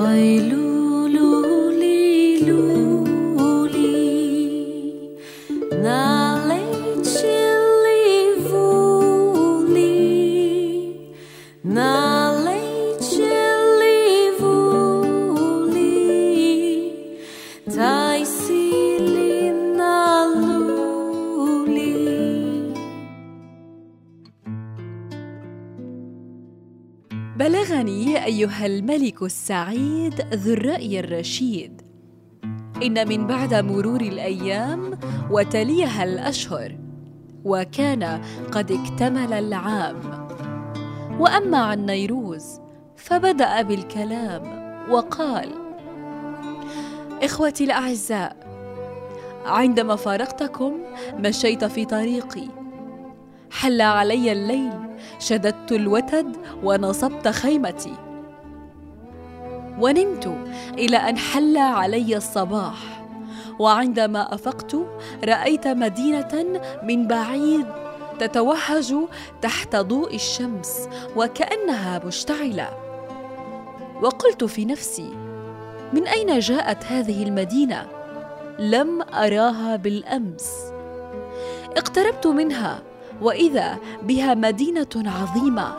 Lulu, 0.00 1.08
Lulu, 1.08 1.70
Lulu. 2.46 2.99
بلغني 27.40 28.24
أيها 28.24 28.66
الملك 28.66 29.22
السعيد 29.22 30.20
ذو 30.34 30.52
الرأي 30.52 31.00
الرشيد. 31.00 31.82
إن 32.82 33.08
من 33.08 33.26
بعد 33.26 33.54
مرور 33.54 34.00
الأيام 34.00 34.98
وتليها 35.30 36.04
الأشهر 36.04 36.78
وكان 37.44 38.22
قد 38.52 38.72
اكتمل 38.72 39.32
العام. 39.32 39.96
وأما 41.20 41.58
عن 41.58 41.86
نيروز 41.86 42.60
فبدأ 42.96 43.62
بالكلام 43.62 44.42
وقال 44.90 45.48
إخوتي 47.22 47.64
الأعزاء 47.64 48.36
عندما 49.46 49.96
فارقتكم 49.96 50.72
مشيت 51.18 51.64
في 51.64 51.84
طريقي. 51.84 52.59
حل 53.50 53.80
علي 53.80 54.32
الليل. 54.32 54.72
شددت 55.18 55.72
الوتد 55.72 56.36
ونصبت 56.64 57.28
خيمتي. 57.28 57.94
ونمت 59.78 60.36
إلى 60.78 60.96
أن 60.96 61.16
حل 61.18 61.56
علي 61.56 62.16
الصباح. 62.16 63.04
وعندما 63.58 64.34
أفقت 64.34 64.76
رأيت 65.24 65.68
مدينة 65.68 66.60
من 66.82 67.06
بعيد 67.06 67.66
تتوهج 68.18 68.94
تحت 69.42 69.76
ضوء 69.76 70.14
الشمس 70.14 70.88
وكأنها 71.16 72.00
مشتعلة. 72.06 72.68
وقلت 74.02 74.44
في 74.44 74.64
نفسي 74.64 75.10
من 75.92 76.06
أين 76.06 76.38
جاءت 76.38 76.84
هذه 76.84 77.22
المدينة؟ 77.22 77.86
لم 78.58 79.02
أراها 79.02 79.76
بالأمس. 79.76 80.50
اقتربت 81.76 82.26
منها 82.26 82.82
وإذا 83.22 83.78
بها 84.02 84.34
مدينة 84.34 84.94
عظيمة 84.96 85.74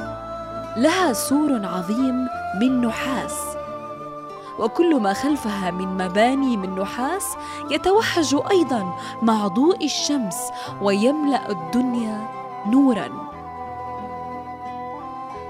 لها 0.78 1.14
سور 1.14 1.66
عظيم 1.66 2.28
من 2.62 2.82
نحاس. 2.82 3.36
وكل 4.60 4.96
ما 5.00 5.14
خلفها 5.14 5.72
من 5.72 5.88
مباني 5.88 6.58
من 6.58 6.76
نحاس 6.76 7.26
يتوهج 7.72 8.36
أيضا 8.52 8.94
مع 9.22 9.48
ضوء 9.48 9.86
الشمس 9.86 10.38
ويملأ 10.82 11.50
الدنيا 11.50 12.28
نورا. 12.68 13.10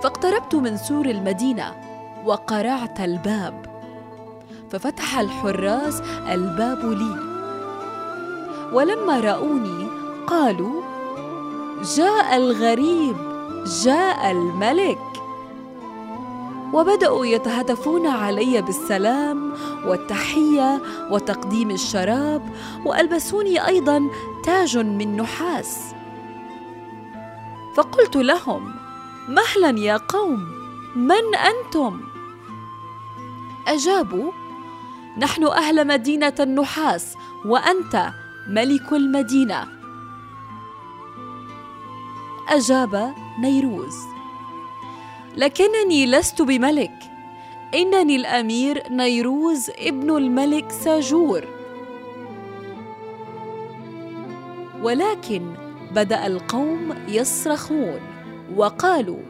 فاقتربت 0.04 0.56
من 0.56 0.78
سور 0.78 1.06
المدينة 1.06 1.74
وقرعت 2.26 3.00
الباب 3.00 3.66
ففتح 4.72 5.20
الحراس 5.20 6.02
الباب 6.32 6.86
لي. 6.86 7.16
ولما 8.74 9.20
رأوني 9.20 9.88
قالوا 10.28 10.81
جاء 11.84 12.38
الغريب 12.38 13.16
جاء 13.84 14.32
الملك. 14.32 15.00
وبدأوا 16.74 17.26
يتهتفون 17.26 18.08
علي 18.08 18.62
بالسلام 18.62 19.54
والتحية 19.86 20.82
وتقديم 21.12 21.72
الشراب 21.72 22.42
وألبسوني 22.86 23.68
أيضا 23.68 24.10
تاج 24.46 24.78
من 24.78 25.18
نحاس. 25.18 25.78
فقلت 27.76 28.16
لهم 28.16 28.74
مهلا 29.30 29.80
يا 29.80 29.98
قوم 29.98 30.48
من 30.96 31.36
أنتم؟ 31.36 32.02
أجابوا 33.68 34.32
نحن 35.18 35.44
أهل 35.44 35.88
مدينة 35.88 36.36
النحاس 36.40 37.16
وأنت 37.46 38.10
ملك 38.48 38.94
المدينة. 38.94 39.81
أجاب 42.52 43.14
نيروز. 43.40 43.96
لكنني 45.38 46.06
لست 46.06 46.42
بملك. 46.42 46.94
إنني 47.74 48.16
الأمير 48.16 48.84
نيروز 48.90 49.70
ابن 49.80 50.18
الملك 50.18 50.72
ساجور. 50.72 51.44
ولكن 54.84 55.54
بدأ 55.92 56.28
القوم 56.28 56.96
يصرخون 57.08 58.00
وقالوا 58.56 59.22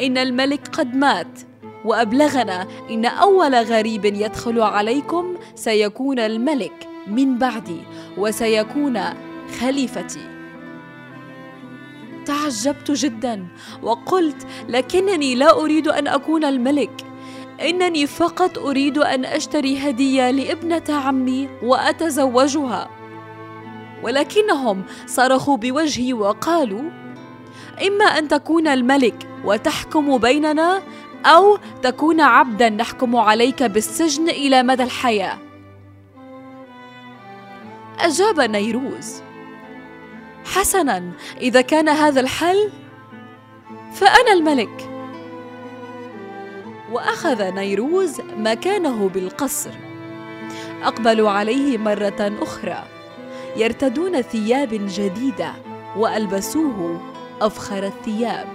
إن 0.00 0.18
الملك 0.18 0.68
قد 0.68 0.94
مات 0.94 1.40
وأبلغنا 1.84 2.66
إن 2.90 3.04
أول 3.04 3.54
غريب 3.54 4.04
يدخل 4.04 4.60
عليكم 4.60 5.34
سيكون 5.54 6.18
الملك 6.18 6.88
من 7.06 7.38
بعدي 7.38 7.80
وسيكون 8.18 9.00
خليفتي. 9.60 10.37
تعجبت 12.28 12.90
جدا 12.90 13.46
وقلت 13.82 14.46
لكنني 14.68 15.34
لا 15.34 15.60
أريد 15.60 15.88
أن 15.88 16.06
أكون 16.06 16.44
الملك. 16.44 16.90
إنني 17.60 18.06
فقط 18.06 18.58
أريد 18.58 18.98
أن 18.98 19.24
أشتري 19.24 19.78
هدية 19.78 20.30
لابنة 20.30 20.84
عمي 20.88 21.48
وأتزوجها. 21.62 22.88
ولكنهم 24.02 24.84
صرخوا 25.06 25.56
بوجهي 25.56 26.12
وقالوا 26.12 26.90
إما 27.86 28.04
أن 28.04 28.28
تكون 28.28 28.66
الملك 28.66 29.28
وتحكم 29.44 30.18
بيننا 30.18 30.82
أو 31.26 31.58
تكون 31.82 32.20
عبدا 32.20 32.68
نحكم 32.68 33.16
عليك 33.16 33.62
بالسجن 33.62 34.28
إلى 34.28 34.62
مدى 34.62 34.82
الحياة. 34.82 35.38
أجاب 37.98 38.40
نيروز 38.40 39.27
حسنا 40.54 41.10
إذا 41.40 41.60
كان 41.60 41.88
هذا 41.88 42.20
الحل 42.20 42.70
فأنا 43.92 44.32
الملك. 44.32 44.90
وأخذ 46.92 47.50
نيروز 47.54 48.20
مكانه 48.20 49.08
بالقصر. 49.08 49.70
أقبلوا 50.82 51.30
عليه 51.30 51.78
مرة 51.78 52.32
أخرى. 52.42 52.84
يرتدون 53.56 54.22
ثياب 54.22 54.68
جديدة 54.72 55.52
وألبسوه 55.96 57.00
أفخر 57.40 57.86
الثياب. 57.86 58.48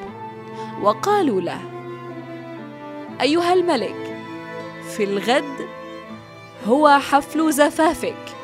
وقالوا 0.81 1.41
له 1.41 1.61
أيها 3.21 3.53
الملك 3.53 4.17
في 4.97 5.03
الغد 5.03 5.67
هو 6.67 6.99
حفل 6.99 7.53
زفافك. 7.53 8.42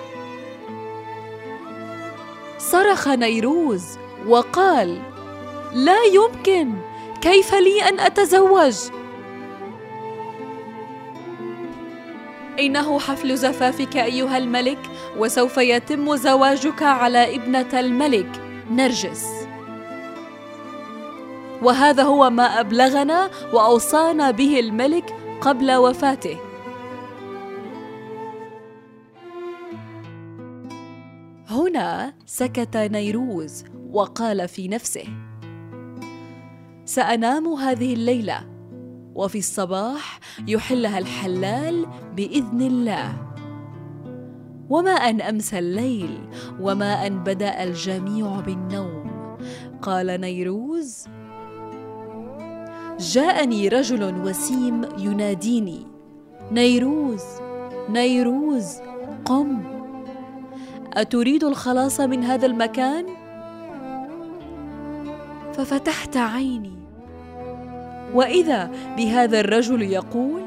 صرخ 2.72 3.07
نيروز 3.07 3.84
وقال 4.28 5.02
لا 5.74 6.03
يمكن 6.03 6.74
كيف 7.22 7.53
لي 7.53 7.90
أن 7.90 8.00
أتزوج؟ 8.00 8.75
إنه 12.59 13.00
حفل 13.00 13.38
زفافك 13.38 13.97
أيها 13.97 14.38
الملك 14.38 14.79
وسوف 15.18 15.58
يتم 15.58 16.16
زواجك 16.16 16.84
على 16.84 17.35
ابنة 17.35 17.79
الملك 17.79 18.41
نرجس. 18.72 19.25
وهذا 21.62 22.03
هو 22.03 22.29
ما 22.29 22.59
أبلغنا 22.59 23.29
وأوصانا 23.53 24.31
به 24.31 24.59
الملك 24.59 25.16
قبل 25.41 25.72
وفاته. 25.72 26.48
هنا 31.59 32.14
سكت 32.26 32.78
نيروز 32.78 33.64
وقال 33.91 34.47
في 34.47 34.67
نفسه 34.67 35.08
سأنام 36.85 37.47
هذه 37.47 37.94
الليلة 37.94 38.50
وفي 39.16 39.38
الصباح 39.38 40.20
يحلها 40.47 41.00
الحلال 41.00 41.85
بإذن 42.16 42.61
الله. 42.61 43.14
وما 44.70 44.91
أن 44.91 45.22
امسى 45.22 45.59
الليل 45.59 46.20
وما 46.61 47.08
أن 47.08 47.23
بدأ 47.23 47.64
الجميع 47.64 48.40
بالنوم. 48.40 49.35
قال 49.82 50.22
نيروز 50.22 51.05
جاءني 53.00 53.67
رجل 53.67 54.22
وسيم 54.22 54.82
يناديني 54.97 55.88
نيروز 56.52 57.23
نيروز 57.90 58.78
قم. 59.26 59.78
أتريد 60.94 61.44
الخلاص 61.44 62.00
من 62.00 62.24
هذا 62.24 62.46
المكان؟ 62.46 63.06
ففتحت 65.53 66.18
عيني. 66.18 66.74
وإذا 68.14 68.72
بهذا 68.97 69.40
الرجل 69.40 69.82
يقول 69.82 70.41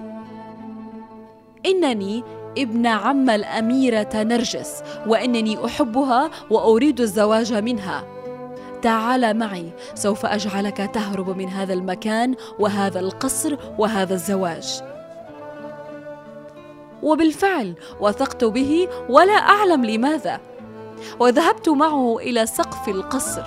إنني 1.67 2.23
ابن 2.59 2.87
عم 2.87 3.31
الأميرة 3.31 4.11
نرجس 4.15 4.83
وإنني 5.07 5.67
أحبها 5.67 6.31
وأريد 6.51 7.01
الزواج 7.01 7.53
منها. 7.53 8.05
تعال 8.83 9.39
معي 9.39 9.73
سوف 9.95 10.27
أجعلك 10.27 10.91
تهرب 10.95 11.37
من 11.37 11.49
هذا 11.49 11.73
المكان 11.73 12.35
وهذا 12.59 13.01
القصر 13.01 13.57
وهذا 13.79 14.15
الزواج. 14.15 14.92
وبالفعل 17.03 17.75
وثقت 18.01 18.45
به 18.45 18.89
ولا 19.09 19.33
أعلم 19.33 19.85
لماذا. 19.85 20.41
وذهبت 21.21 21.69
معه 21.69 22.19
إلى 22.19 22.47
سقف 22.47 22.89
القصر 22.89 23.43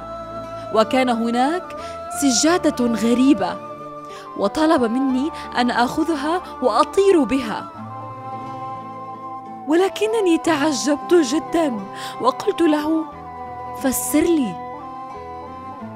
وكان 0.75 1.09
هناك 1.09 1.63
سجادة 2.21 2.85
غريبة 2.85 3.57
وطلب 4.37 4.83
مني 4.83 5.31
أن 5.57 5.71
آخذها 5.71 6.41
وأطير 6.61 7.23
بها. 7.23 7.69
ولكنني 9.67 10.37
تعجبت 10.37 11.13
جدا 11.13 11.79
وقلت 12.21 12.61
له 12.61 13.05
فسر 13.81 14.21
لي. 14.21 14.55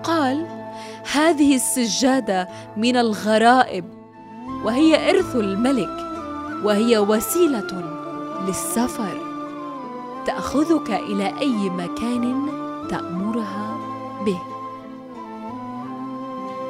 قال 0.03 0.47
هذه 1.13 1.55
السجادة 1.55 2.49
من 2.77 2.97
الغرائب 2.97 3.85
وهي 4.65 5.09
إرث 5.09 5.35
الملك. 5.35 6.08
وهي 6.63 6.97
وسيلة 6.97 7.83
للسفر. 8.47 9.17
تأخذك 10.25 10.91
إلى 10.91 11.39
أي 11.39 11.69
مكان 11.69 12.49
تأمرها 12.89 13.77
به. 14.25 14.39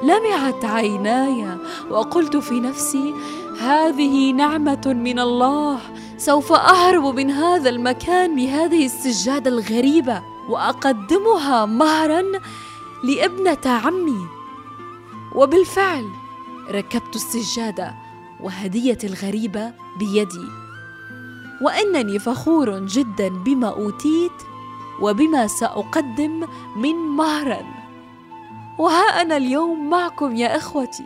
لمعت 0.03 0.65
عيناي 0.65 1.57
وقلت 1.89 2.37
في 2.37 2.59
نفسي 2.59 3.13
هذه 3.61 4.31
نعمة 4.31 4.97
من 5.03 5.19
الله. 5.19 5.79
سوف 6.17 6.51
أهرب 6.51 7.15
من 7.15 7.31
هذا 7.31 7.69
المكان 7.69 8.35
بهذه 8.35 8.85
السجادة 8.85 9.49
الغريبة 9.49 10.21
وأقدمها 10.49 11.65
مهرا 11.65 12.23
لابنة 13.03 13.65
عمي. 13.65 14.27
وبالفعل 15.35 16.05
ركبت 16.71 17.15
السجادة 17.15 18.08
وهديتي 18.43 19.07
الغريبة 19.07 19.71
بيدي. 19.99 20.47
وإنني 21.61 22.19
فخور 22.19 22.79
جدا 22.79 23.29
بما 23.29 23.67
أوتيت 23.67 24.31
وبما 25.01 25.47
سأقدم 25.47 26.47
من 26.75 26.95
مهرا. 26.95 27.61
وها 28.77 29.21
أنا 29.21 29.37
اليوم 29.37 29.89
معكم 29.89 30.35
يا 30.35 30.57
إخوتي. 30.57 31.05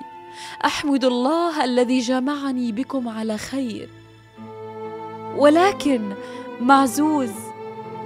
أحمد 0.65 1.05
الله 1.05 1.63
الذي 1.63 1.99
جمعني 1.99 2.71
بكم 2.71 3.09
على 3.09 3.37
خير. 3.37 3.89
ولكن 5.37 6.13
معزوز 6.61 7.31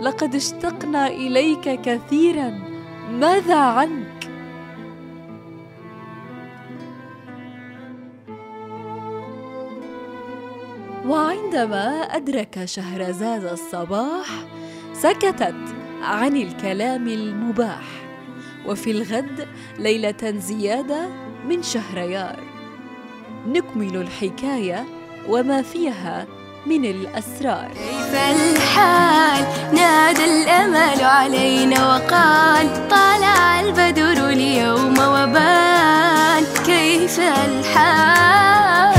لقد 0.01 0.35
اشتقنا 0.35 1.07
إليك 1.07 1.81
كثيرا. 1.81 2.59
ماذا 3.11 3.59
عنك؟ 3.59 4.16
وعندما 11.07 12.01
أدرك 12.01 12.65
شهرزاد 12.65 13.45
الصباح 13.45 14.27
سكتت 14.93 15.55
عن 16.01 16.35
الكلام 16.35 17.07
المباح. 17.07 17.83
وفي 18.65 18.91
الغد 18.91 19.47
ليلة 19.79 20.33
زيادة 20.37 21.07
من 21.45 21.63
شهريار. 21.63 22.39
نكمل 23.47 23.95
الحكاية 23.95 24.85
وما 25.29 25.61
فيها 25.61 26.27
من 26.65 26.85
الأسرار. 26.85 27.71
كيف 27.73 28.13
الحال؟ 28.15 29.45
نادى 29.75 30.25
الأمل 30.25 31.03
علينا 31.03 31.87
وقال 31.87 32.87
طالع 32.89 33.59
البدر 33.59 34.29
اليوم 34.29 34.93
وبان 34.93 36.43
كيف 36.65 37.19
الحال؟ 37.19 38.96